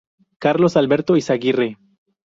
Carlos 0.39 0.75
Alberto 0.77 1.15
Izaguirre. 1.15 1.73